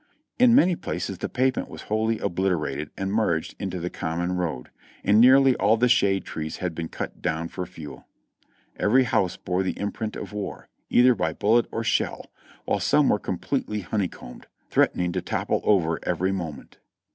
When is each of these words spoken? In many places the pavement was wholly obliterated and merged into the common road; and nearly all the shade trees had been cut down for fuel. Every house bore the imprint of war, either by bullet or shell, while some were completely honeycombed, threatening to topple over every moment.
In 0.39 0.55
many 0.55 0.75
places 0.75 1.19
the 1.19 1.29
pavement 1.29 1.69
was 1.69 1.83
wholly 1.83 2.17
obliterated 2.17 2.89
and 2.97 3.13
merged 3.13 3.53
into 3.59 3.79
the 3.79 3.91
common 3.91 4.31
road; 4.31 4.71
and 5.03 5.21
nearly 5.21 5.55
all 5.57 5.77
the 5.77 5.87
shade 5.87 6.25
trees 6.25 6.57
had 6.57 6.73
been 6.73 6.87
cut 6.89 7.21
down 7.21 7.49
for 7.49 7.67
fuel. 7.67 8.07
Every 8.77 9.03
house 9.03 9.37
bore 9.37 9.61
the 9.61 9.77
imprint 9.79 10.15
of 10.15 10.33
war, 10.33 10.67
either 10.89 11.13
by 11.13 11.33
bullet 11.33 11.67
or 11.71 11.83
shell, 11.83 12.31
while 12.65 12.79
some 12.79 13.09
were 13.09 13.19
completely 13.19 13.81
honeycombed, 13.81 14.47
threatening 14.71 15.11
to 15.11 15.21
topple 15.21 15.61
over 15.63 15.99
every 16.01 16.31
moment. 16.31 16.79